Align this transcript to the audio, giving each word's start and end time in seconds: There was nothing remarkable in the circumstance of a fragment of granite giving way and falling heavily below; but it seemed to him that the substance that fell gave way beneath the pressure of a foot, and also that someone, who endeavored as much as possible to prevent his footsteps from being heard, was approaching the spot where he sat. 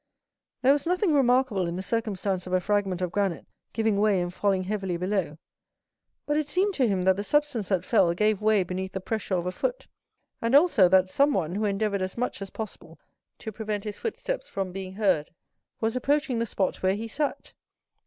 There 0.63 0.73
was 0.73 0.87
nothing 0.87 1.13
remarkable 1.13 1.67
in 1.67 1.75
the 1.75 1.83
circumstance 1.83 2.47
of 2.47 2.53
a 2.53 2.59
fragment 2.59 3.01
of 3.01 3.11
granite 3.11 3.45
giving 3.71 3.97
way 4.01 4.19
and 4.19 4.33
falling 4.33 4.63
heavily 4.63 4.97
below; 4.97 5.37
but 6.25 6.37
it 6.37 6.47
seemed 6.47 6.73
to 6.73 6.87
him 6.87 7.03
that 7.03 7.17
the 7.17 7.23
substance 7.23 7.69
that 7.69 7.85
fell 7.85 8.11
gave 8.15 8.41
way 8.41 8.63
beneath 8.63 8.93
the 8.93 8.99
pressure 8.99 9.35
of 9.35 9.45
a 9.45 9.51
foot, 9.51 9.85
and 10.41 10.55
also 10.55 10.89
that 10.89 11.11
someone, 11.11 11.53
who 11.53 11.65
endeavored 11.65 12.01
as 12.01 12.17
much 12.17 12.41
as 12.41 12.49
possible 12.49 12.99
to 13.37 13.51
prevent 13.51 13.83
his 13.83 13.99
footsteps 13.99 14.49
from 14.49 14.71
being 14.71 14.93
heard, 14.93 15.29
was 15.81 15.95
approaching 15.95 16.39
the 16.39 16.47
spot 16.47 16.81
where 16.81 16.95
he 16.95 17.07
sat. 17.07 17.53